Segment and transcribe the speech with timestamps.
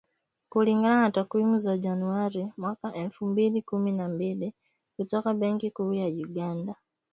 [0.49, 4.53] Kulingana na takwimu za Januari mwaka wa elfu mbili kumi na mbili,
[4.97, 6.75] kutoka Benki Kuu ya Uganda.